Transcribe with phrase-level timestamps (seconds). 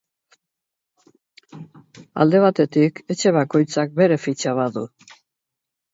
[2.25, 4.89] Alde batetik, etxe bakoitzak bere fitxa badu.